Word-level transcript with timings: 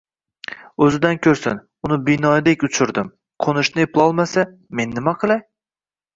O‘zidan 0.85 1.19
ko‘rsin, 1.25 1.59
uni 1.89 1.99
binoyidek 2.07 2.65
uchirdim, 2.69 3.13
qo‘nishni 3.47 3.87
eplolmasa, 3.87 4.49
men 4.81 4.99
nima 4.99 5.17
qilay? 5.23 5.41